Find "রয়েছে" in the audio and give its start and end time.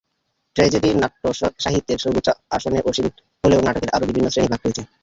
4.63-4.83